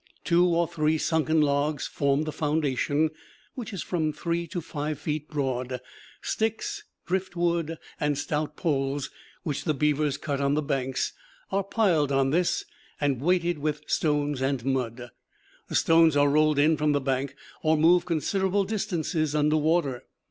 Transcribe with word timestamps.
Two 0.23 0.47
or 0.47 0.67
three 0.67 0.97
sunken 0.97 1.41
logs 1.41 1.85
form 1.85 2.23
the 2.23 2.31
foundation, 2.31 3.11
which 3.53 3.71
is 3.71 3.83
from 3.83 4.11
three 4.11 4.47
to 4.47 4.59
five 4.59 4.97
feet 4.97 5.29
broad. 5.29 5.79
Sticks, 6.23 6.83
driftwood, 7.05 7.77
and 7.99 8.17
stout 8.17 8.55
poles, 8.57 9.11
which 9.43 9.63
the 9.63 9.75
beavers 9.75 10.17
cut 10.17 10.41
on 10.41 10.55
the 10.55 10.63
banks, 10.63 11.13
are 11.51 11.63
piled 11.63 12.11
on 12.11 12.31
this 12.31 12.65
and 12.99 13.21
weighted 13.21 13.59
with 13.59 13.81
stones 13.85 14.41
and 14.41 14.65
mud. 14.65 15.11
The 15.67 15.75
stones 15.75 16.17
are 16.17 16.29
rolled 16.31 16.57
in 16.57 16.77
from 16.77 16.93
the 16.93 16.99
bank 17.01 17.35
or 17.61 17.77
moved 17.77 18.07
considerable 18.07 18.63
distances 18.63 19.35
under 19.35 19.57
water. 19.57 20.05